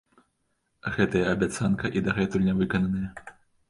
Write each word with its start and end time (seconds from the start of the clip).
Гэтая 0.95 1.23
абяцанка 1.35 1.95
і 1.99 2.05
дагэтуль 2.11 2.47
нявыкананая. 2.51 3.09